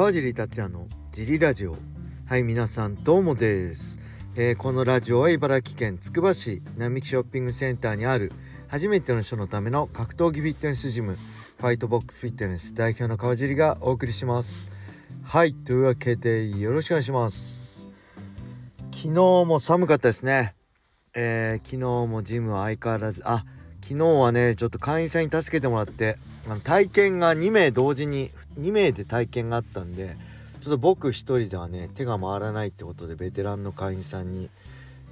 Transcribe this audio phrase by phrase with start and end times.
[0.00, 1.76] 川尻達也のジリラジオ。
[2.24, 3.98] はい皆さんどうもです、
[4.34, 8.32] えー、このラジオは茨城県つくば市並木ショッピングセンターにある
[8.68, 11.18] 初めての人のための格闘技フィットネスジム
[11.58, 14.70] ファイトボックスフィットネス代表の川尻がお送りします。
[15.22, 17.86] はいというわけでよろしくお願いします。
[18.94, 20.54] 昨日も寒かったですね。
[21.12, 21.76] えー、昨日
[22.10, 23.44] もジムは相変わらずあ
[23.82, 26.16] 昨日はねちょっと会員さんに助けてもらって
[26.46, 30.16] あの体験が2名同時に2名で体験があったんで
[30.60, 34.50] ちょっと僕1人ではね手が回らないってことでベテランの会員さんに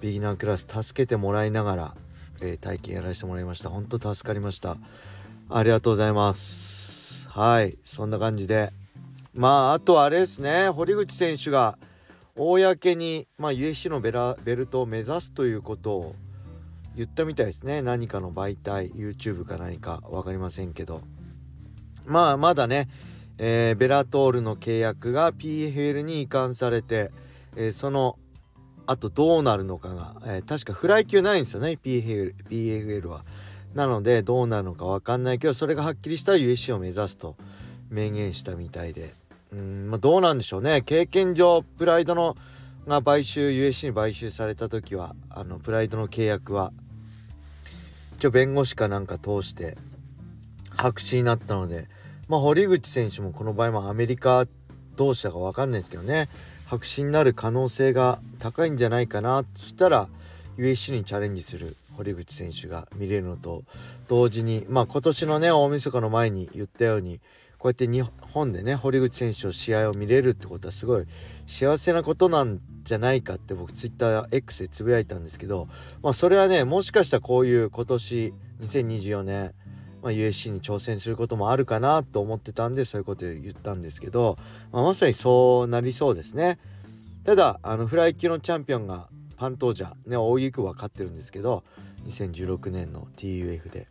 [0.00, 1.94] ビギナークラス助けてもらいながら、
[2.40, 3.70] えー、体験やらせてもらいました。
[3.70, 4.76] 本当助かりました。
[5.48, 7.28] ありがとうございます。
[7.28, 8.70] はいそんな感じで。
[9.34, 10.68] まああとはあれですね。
[10.68, 11.78] 堀口選手が
[12.36, 16.16] 公に、まあ、USC のベラベルトを目指すということを
[16.96, 17.82] 言ったみたいですね。
[17.82, 21.02] 何かの媒体 YouTube か何か分かりませんけど。
[22.06, 22.88] まあまだね、
[23.38, 27.10] えー、ベラトールの契約が PFL に移管されて、
[27.56, 28.18] えー、その
[28.86, 33.24] あとどうなるのかが、えー、確かフライ級ないんですよね PFL, PFL は。
[33.74, 37.34] なのでどうなるのか分かんないけどそれがはっきりした USC を目指すと
[37.90, 39.14] 明言したみたいで。
[39.52, 40.82] うんまあどうなんでしょうね。
[40.82, 42.36] 経験上プライドの
[42.86, 46.72] が買収 USC に買収された時はあのプライドの契約は
[48.24, 49.76] 一応弁護士かなんか通して
[50.70, 51.88] 白紙になったので
[52.26, 54.46] まあ堀口選手もこの場合もアメリカ
[54.96, 56.30] 同士だか分かんないですけどね。
[56.64, 59.44] 白紙になる可能性が高いんじゃないかな。
[59.54, 60.08] そしたら
[60.56, 63.62] USC にチャレンジする堀口選手が見れるのと
[64.08, 67.20] 同時にまあ今年のね大晦日の前に言ったように
[67.64, 71.06] こうやって日本でね堀口選手の試合を見れるってことはすごい
[71.46, 75.66] 幸せなことなんじゃないかって僕 TwitterX でつぶやいたんですけど、
[76.02, 79.54] まあ、それはねもしかしたらこういう今年2024年、
[80.02, 84.36] まあ、USC に挑戦することもあるかなと思ってたんでそういうこと言ったんですけど、
[84.70, 86.58] まあ、まさにそうなりそうですね。
[87.24, 89.08] ただあのフライ級のチャンピオンが
[89.38, 91.64] パントージャね大きく分かってるんですけど
[92.04, 93.88] 2016年の TUF で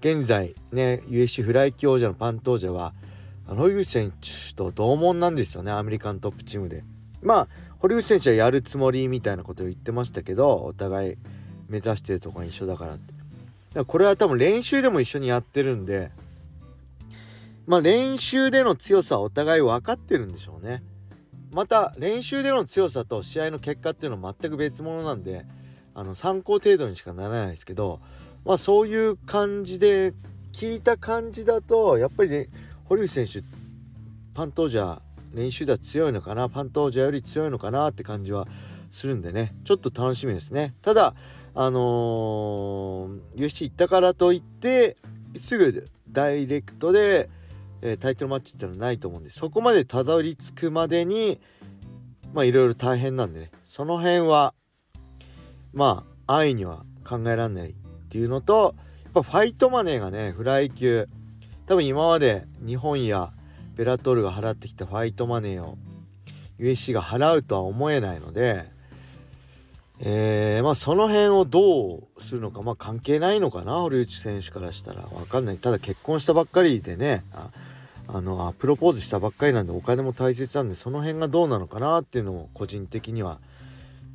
[0.00, 2.94] 現在ね USC フライ級王者のパントージャは
[3.46, 6.84] 堀口選手と同門なんですよねアメリカントップチームで。
[7.22, 7.48] まあ
[7.80, 11.16] 堀口選手はやるつもりみたいなことを言ってましたけどお互い
[11.68, 13.20] 目指してるとこが一緒だからってだか
[13.74, 16.10] らこれは多分練習でも一緒にやってるんで
[17.66, 20.82] まあ練習での強さはお互い分かってるんでしょうね
[21.52, 25.46] また練習での強さと試合の結果っていうのは全く別物なんで
[25.94, 28.00] あの参考程度にしかならないですけど
[28.44, 30.14] まあそういう感じで
[30.52, 32.48] 聞いた感じだとやっぱり、ね、
[32.84, 33.42] 堀口選手
[34.34, 35.00] パントージャー
[35.34, 38.46] 練習では強いのかなパントージャーより強いのかなって感じは
[38.90, 40.74] するんでねちょっと楽しみですね。
[40.82, 41.14] ただ
[41.54, 44.96] あのー、UFC 行ったからといって
[45.36, 47.28] すぐダイレクトで、
[47.82, 51.40] えー、タイトルマッチってのはないと思うんでそこまでたどり着くまでに
[52.32, 54.54] まあいろいろ大変なんでねその辺は
[55.72, 57.74] まあ安易には考えられない
[58.10, 61.08] っていうのとやっぱファイトマネーがねフライ級。
[61.66, 63.32] 多分今まで日本や
[63.76, 65.78] ベラトールが払ってきたファイトマネーを
[66.58, 68.64] USC が払うとは思えないので、
[70.00, 75.02] えー、まあその辺をどうするのかまあ関係ないのかな堀内選手からしたら。
[75.02, 75.58] 分かんない。
[75.58, 77.50] ただ結婚したばっかりでねあ
[78.08, 83.38] あのプロポーズしたばっかりなんでお金も大切なんでその辺がどうなのかなっていうのも個人的には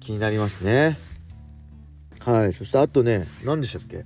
[0.02, 0.98] 気になりますね。
[2.26, 4.04] はいそしてあとね何でしたっけ？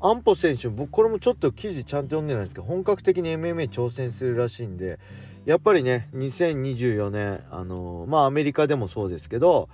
[0.00, 4.98] 安保選手僕これもちょっと記事ちゃんと読んでないんですけど本格的に MMA 挑戦するらしいんで
[5.44, 9.68] やっぱりね2024年あのー、まあアメリカでもそうですけど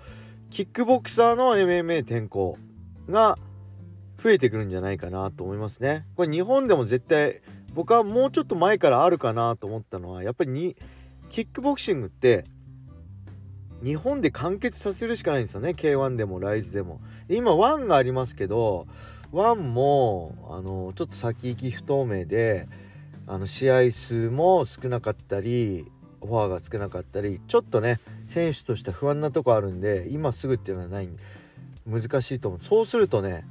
[0.50, 2.58] キックボクサーの MMA 転向
[3.08, 3.38] が
[4.18, 6.04] 増えてくるんじゃないかなと思いますね。
[6.14, 7.40] これ日本でも絶対
[7.72, 10.76] 僕はもうちょっと前からあるかなと思ったのはやっぱりに
[11.30, 12.44] キックボクシングって
[13.82, 15.70] 日本で完結させるしかないんですよね。
[15.70, 17.00] K1 でもライズでも。
[17.28, 18.86] 今1がありますけど
[19.32, 22.68] 1もあのちょっと先行き不透明で
[23.26, 25.86] あの試合数も少なかったり
[26.20, 31.08] オファーが少なかったりちょっとね選手として不安なとこあるんで今すぐっていうのはない
[31.86, 32.60] 難しいと思う。
[32.60, 33.46] そうするとね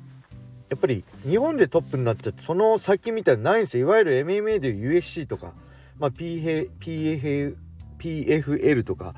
[0.70, 3.88] やっぱり日本でトップになっちゃってその先みたいなないんですよ。
[3.88, 5.54] いわゆる MMA でいう USC とか、
[5.98, 9.16] まあ、PFL とか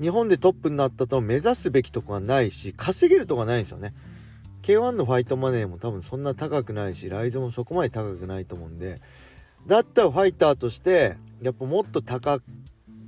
[0.00, 3.94] 日本でトップになったと目指すべきとこはないし稼げるとこはないんですよね。
[4.62, 9.00] K1 のファイトマネーも多分そんな高くないしライズもそこまで高くないと思うんで。
[9.66, 12.40] だったらファイターとしてやっぱもっと高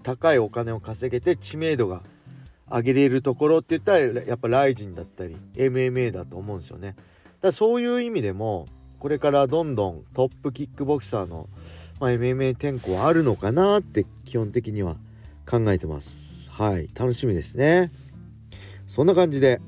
[0.02, 2.02] 高いお金を稼げて知名度が
[2.70, 6.88] 上げれるところって言ったらやっぱライジンだったり MMA だと思うんですよね。
[6.88, 6.98] だか
[7.42, 8.66] らそういう意味でも
[8.98, 11.48] これからどんどんトップキックボクサーの、
[12.00, 14.96] まあ、MMA 転向はあるのかなって基本的には
[15.48, 16.45] 考えてます。
[16.58, 17.92] はい楽しみですね。
[18.86, 19.60] そんな感じで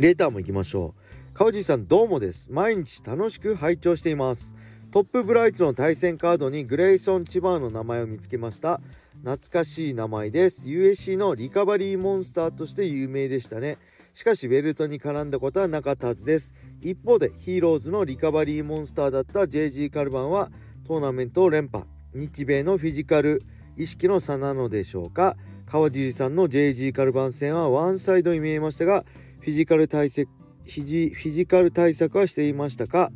[0.00, 1.32] レターも行きましょう。
[1.32, 2.50] 川地さんどうもです。
[2.50, 4.56] 毎日楽しく拝聴しています。
[4.90, 8.80] トップブライツの対戦カードにグレイソン・チバーの名前を見つけました。
[9.20, 10.66] 懐かしい名前です。
[10.66, 13.78] USC のリカバリーモンスターとして有名でしたね。
[14.12, 16.52] しかしベルトに絡んだことはなかったはずです。
[16.80, 20.50] 一方でヒーローズのリカバリーモンスターだった JG カルバンは
[20.84, 21.84] トーナメントを連覇。
[22.12, 23.44] 日米のフィジカル
[23.76, 25.36] 意識の差なのでしょうか。
[25.66, 29.04] 川尻さんの JG カルバン戦はワンサイドに見えましたが
[29.40, 30.28] フィジカル対策
[30.64, 33.10] フィジカル対策はしていましたか？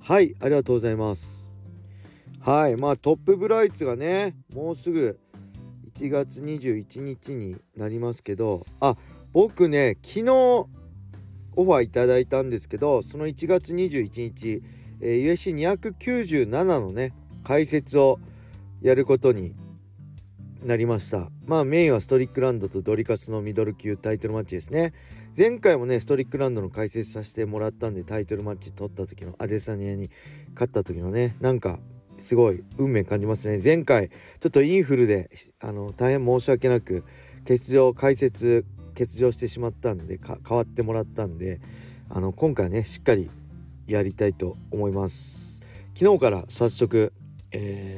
[0.00, 1.54] はいありがとうございます。
[2.40, 5.18] はいまあトップブライツがねもうすぐ
[5.96, 8.96] 1月21日になりますけどあ
[9.32, 10.68] 僕ね昨日オ
[11.56, 14.62] ファーいただいたんですけどその1月21日、
[15.00, 17.12] えー、USC297 のね
[17.42, 18.20] 解説を
[18.80, 19.54] やることに
[20.64, 21.30] なりました。
[21.46, 24.92] まあメインはストリックランドとドリカスのミドル級タイトルマッチですね。
[25.36, 30.10] 前回もねストリックランドの解説させてもらったんでタイトルマッチ取った時のアデサニアに
[30.54, 31.78] 勝った時のねなんか
[32.18, 33.60] すごい運命感じますね。
[33.62, 37.04] 前回ちょっとインフルであの大変申し訳なく
[37.46, 38.66] 欠場解説
[38.98, 41.60] 欠場してしまったんでか変わってもらったんで
[42.10, 43.30] あの今回ねしっかり
[43.86, 45.62] やりたいと思います。
[45.94, 47.12] 昨日から早速、
[47.52, 47.97] え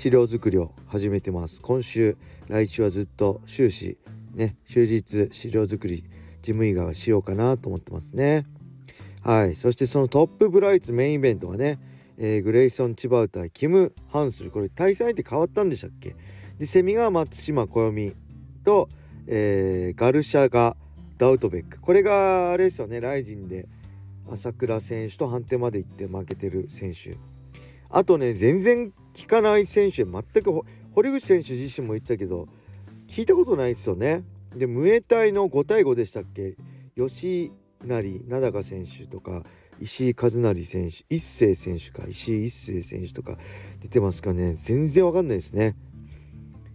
[0.00, 1.60] 資料作りを始めてます。
[1.60, 2.16] 今週
[2.48, 3.98] 来週はずっと終始
[4.32, 6.06] ね終日資料作り事
[6.40, 8.46] 務以外はしようかなと思ってますね。
[9.22, 9.54] はい。
[9.54, 11.78] そしてそのトップブライツメインイベントがね、
[12.16, 14.50] えー、グレイソン・チバウ対キム・ハンスル。
[14.50, 16.16] これ対戦相手変わったんでしたっけ？
[16.58, 18.16] でセミが松島暦
[18.64, 18.88] と
[19.26, 20.78] えー、ガルシャガ・
[21.18, 21.78] ダウトベック。
[21.78, 23.02] これがあれですよね。
[23.02, 23.68] ライジンで
[24.26, 27.18] 朝倉選手と判定まで行って負けてる選手。
[27.90, 30.62] あとね全然聞かない選手全く
[30.94, 32.48] 堀口選手自身も言ってたけど
[33.06, 34.24] 聞いたことないですよね。
[34.54, 36.56] でムエタイの5対5でしたっけ？
[36.96, 37.52] 吉
[37.84, 39.44] 成名高選手とか
[39.80, 43.38] 石井和成選手一星選手か石井一星選手とか
[43.80, 44.54] 出てますかね。
[44.54, 45.76] 全然わかんないですね。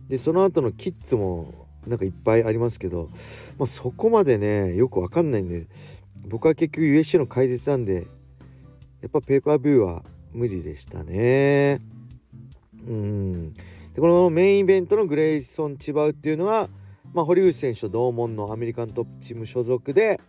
[0.07, 3.09] でその後のキッズもなんかいっぱいありますけど、
[3.59, 5.67] まあ、そこまでねよくわかんないんで
[6.27, 8.07] 僕は結局 USC の解説なんで
[9.01, 11.79] やっぱペーパービューは無理でしたね。
[12.87, 13.53] うん。
[13.53, 13.61] で
[14.01, 16.69] このメインイベントのグレイソン・チバウっていうのは、
[17.13, 20.19] まあ、堀口選手と同門のアメリカントップチーム所属で、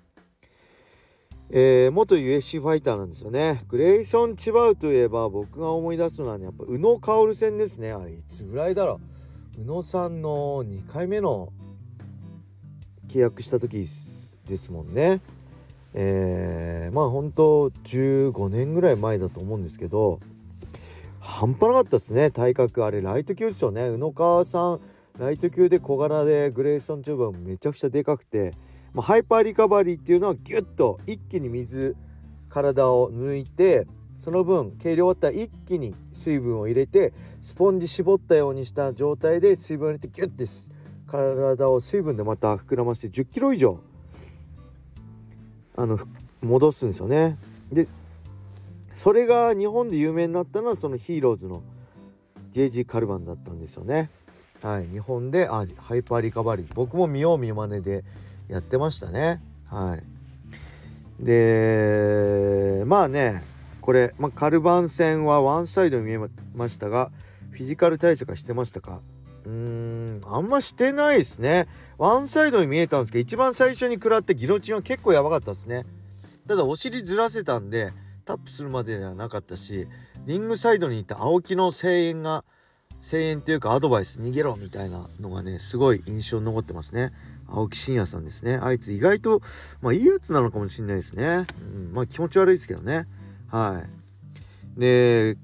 [1.51, 3.63] えー、元 USC ファイターなんですよね。
[3.69, 7.93] グレイソン・チバウといえば僕が思い出すのはねやっぱ宇野薫戦ですね。
[7.93, 9.01] あれいつぐらいだろ
[9.59, 9.63] う。
[9.63, 11.53] 宇野さんの2回目の
[13.09, 15.21] 契約した時ですもんね。
[15.95, 20.21] えー、まあ本当15年ぐらい前だと思うんですけど
[21.27, 22.85] 半端なかったですね体格。
[22.85, 23.89] あれライト級ですよね。
[23.89, 24.81] 宇野薫さん
[25.19, 28.53] ライト級で小柄でグレイソン・ティバウめちゃくちゃでかくて、
[28.95, 31.97] まあ、ハイパーリカバリーっていうのはギュッと一気に水
[32.49, 33.87] 分を抜いて
[34.21, 40.45] その分計量終わったら一気に水分を入れてスポンジ絞ったようにした状態で水分を入れてギュッて
[41.07, 43.81] 体を水分でまた膨らませて1 0キロ以上
[45.77, 45.99] あの
[46.43, 47.37] 戻すんですよね。
[47.73, 47.89] で
[48.97, 51.63] それが日本で有名になったのはそのヒーローズの
[52.51, 54.09] JG カルバンだったんですよね。
[54.63, 56.67] はい、日本であハイパーリカバリー。
[56.75, 58.05] 僕も見よう見まねで
[58.49, 59.43] やってましたね。
[59.67, 59.99] は
[61.21, 63.43] い、でまあね
[63.83, 66.19] これ、まあ、カルバン戦はワンサイドに見え
[66.55, 67.13] ましたが
[67.51, 69.03] フィジカル対策はしてましたか？
[69.45, 71.69] うーんあんましてないですね。
[71.99, 75.85] ワンサイドに見えたんですけど一番最初に食らってギロチンは結構やばかったですね。
[76.49, 77.93] ただお尻ずらせたんで
[78.27, 79.87] タップするまでではなかったし
[80.27, 82.45] リングサイドに行った青木の声援が
[83.01, 87.13] 声援というかアドバイス逃げろみたいなのがねすごい印象に残ってますね。
[87.49, 88.59] 青木真也さんですね。
[88.61, 89.41] あいつ意外と
[89.81, 93.07] まあいいやつなのかもしれないですね、うん、まあ気持ち悪いですけどね。
[93.49, 93.85] は
[94.77, 94.81] い。
[94.81, 95.37] で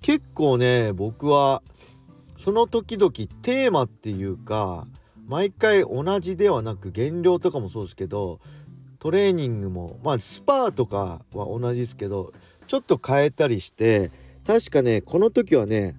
[0.00, 1.62] 結構ね僕は
[2.36, 3.12] その時々
[3.42, 4.86] テーマっていうか
[5.26, 8.40] 毎回同じではなく減量とかもそうですけど
[9.02, 12.32] トレーニングもまあスパーとかは同じですけど
[12.68, 14.12] ちょっと変えたりして
[14.46, 15.96] 確かねこの時はね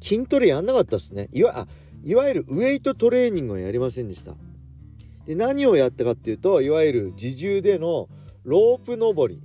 [0.00, 1.28] 筋トレやんなかったっすね。
[1.34, 1.68] いわ
[2.02, 4.32] いわゆるウエイトトレーニングはやりませんでした。
[5.26, 8.08] で何をやったかっていうといわゆる自重での
[8.44, 9.42] ロープ登り。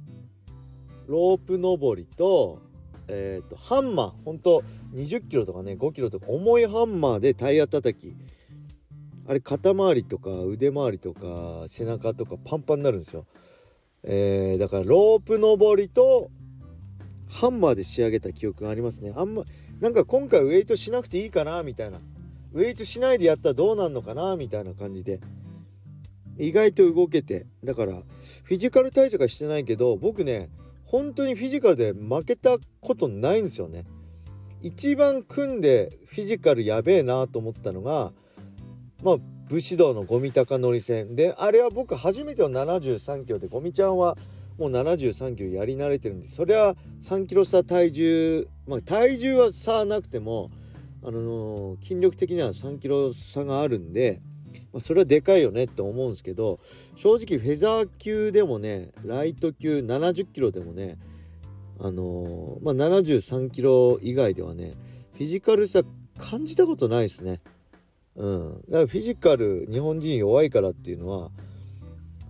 [1.07, 2.61] ロープ登りと,、
[3.09, 4.11] えーと、ハンマー。
[4.23, 8.15] ほんと20キロとかね5キロとか重いハンマーでタイヤ叩き。
[9.31, 13.25] あれ肩周りとか腕周りとか背中とかパンパンになるんですよ、
[14.03, 16.29] えー、だからロープ登りと
[17.29, 19.13] ハンマーで仕上げた記憶がありますね。
[19.15, 19.43] あんま
[19.79, 22.00] なんか今回ウエイトしなくていいかなみたいな。
[22.51, 25.21] ウェイトしないでやったらどうなんのかなみたいな感じで。
[26.38, 27.45] 意外と動けて。
[27.63, 30.50] だからフィジカル対策はしてないけど僕ね
[30.83, 33.85] 本当にフィジカルで負けたことないんですよね。
[34.61, 38.11] 一番組んでフィジカルやべえなと思ったのが
[39.03, 39.15] まあ
[39.50, 44.17] 武士道のゴミ高乗り戦であれは僕初めての73キロでゴミちゃんは
[44.58, 50.51] もう73キロやり慣れてるんでそりゃ3キロ差体重まあ体重は差なくても
[51.03, 54.22] あのー、筋力的には3キロ差があるんで、
[54.72, 56.60] まあ、それはでかいよねって思うんですけど
[56.96, 61.00] 正直フェザー級でもねライト級70キロでもね
[61.79, 64.74] あのー、まあ、73キロ以外ではね
[65.13, 65.81] フィジカルさ
[66.20, 67.41] 感じたことないですね。
[68.15, 71.29] うん、だからフィジカル日本人弱いからっていうのは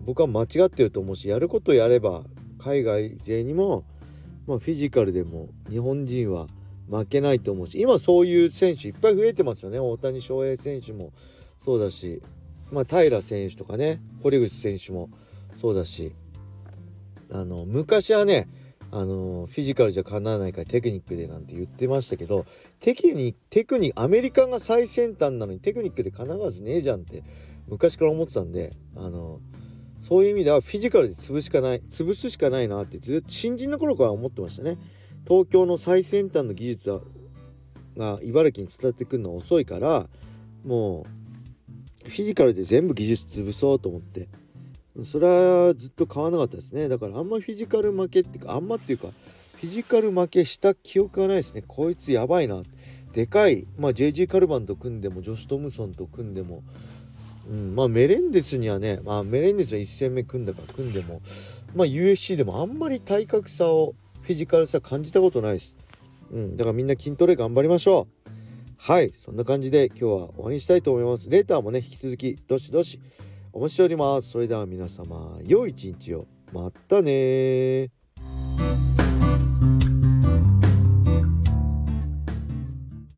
[0.06, 2.24] 僕は間違ってると思うしやることやれば
[2.60, 3.84] 海外勢にも、
[4.48, 6.48] まあ、フィジカルでも日本人は
[6.90, 9.80] 負けないと思うし今そういう選手いっぱい増えてますよね。
[9.80, 11.14] 大谷翔平選手も
[11.58, 12.22] そうだし、
[12.72, 15.10] まあ、平選手とかね堀口選手も
[15.56, 16.14] そうだし
[17.32, 18.48] あの昔はね
[18.92, 22.46] あのフィジカルじゃかなわないからテクニックでなんて言ってましたけど
[22.80, 27.24] テクニテクニアメリカが最先端なのにテクニックでかなわずねえじゃんって
[27.68, 29.40] 昔から思ってたんであの
[30.00, 34.78] そういう意味ではフィジカルで潰しかない潰すしかないなってずっと新人の頃から思ってましたね。
[35.28, 37.02] 東京の最先端の技術は
[37.96, 40.08] が茨城に伝わってくるのは遅いから
[40.66, 41.06] も
[42.06, 44.28] うフィジカルで全部技術潰そうと思って
[45.04, 46.90] それはずっと買わなかったですね。
[46.90, 51.64] だからあんまフィジカル負けっていうかあんまっていうかフィジカル負けした記憶がないですね。
[51.66, 52.62] こいつやばいな。
[53.14, 53.68] でかい。
[53.78, 56.64] まあ JG カルバンと組んでもジョシュ・トムソンと組んでも。
[57.50, 61.22] うん、まあメレンデスにはね、まあ、メレンデスは1戦目組んだから組んでも。
[61.76, 65.78] まあ UFC でもあんまり体格差をフィジカルさ感じたことないです。
[66.32, 68.32] うん、だからみんな筋トレ頑張りましょう。
[68.78, 71.30] はい、そんな感じで今日は終わりにしたいと思います。
[71.30, 73.00] レーターもね、引き続きどしどし
[73.54, 74.30] お待ちしております。
[74.30, 76.26] それでは皆様、良い一日を。
[76.54, 77.90] またね